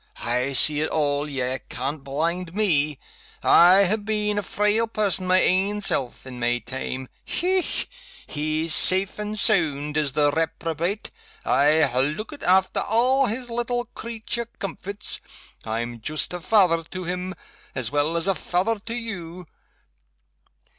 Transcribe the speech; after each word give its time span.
_I 0.25 0.53
see 0.53 0.81
it 0.81 0.89
all 0.89 1.29
ye 1.29 1.59
can't 1.69 2.03
blind 2.03 2.55
Me 2.55 2.97
I 3.43 3.85
ha' 3.85 4.03
been 4.03 4.39
a 4.39 4.41
frail 4.41 4.87
person 4.87 5.27
my 5.27 5.39
ain 5.39 5.79
self, 5.79 6.25
in 6.25 6.39
my 6.39 6.57
time. 6.57 7.07
Hech! 7.23 7.87
he's 8.25 8.73
safe 8.73 9.19
and 9.19 9.37
sound, 9.39 9.97
is 9.97 10.13
the 10.13 10.31
reprobate. 10.31 11.11
I 11.45 11.83
ha' 11.83 11.99
lookit 11.99 12.41
after 12.41 12.79
a' 12.83 13.27
his 13.27 13.51
little 13.51 13.85
creature 13.93 14.47
comforts 14.57 15.21
I'm 15.65 16.01
joost 16.01 16.33
a 16.33 16.39
fether 16.39 16.81
to 16.81 17.03
him, 17.03 17.35
as 17.75 17.91
well 17.91 18.17
as 18.17 18.25
a 18.25 18.33
fether 18.33 18.79
to 18.79 18.95
you. 18.95 19.45